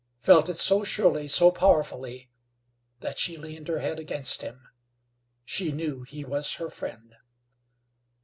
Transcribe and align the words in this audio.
Felt 0.17 0.49
it 0.49 0.57
so 0.57 0.83
surely, 0.83 1.27
so 1.27 1.51
powerfully 1.51 2.31
that 3.01 3.19
she 3.19 3.37
leaned 3.37 3.67
her 3.67 3.81
head 3.81 3.99
against 3.99 4.41
him. 4.41 4.67
She 5.45 5.71
knew 5.71 6.01
he 6.01 6.25
was 6.25 6.55
her 6.55 6.71
friend. 6.71 7.13